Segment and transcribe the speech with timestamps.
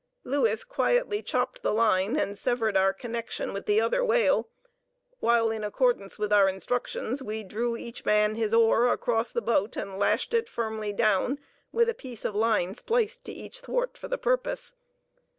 [0.23, 4.49] Louis quietly chopped the line and severed our connection with the other whale,
[5.19, 9.77] while in accordance with our instructions we drew each man his oar across the boat
[9.77, 11.37] and lashed it firmly down
[11.71, 14.73] with a piece of line spliced to each thwart for the purpose.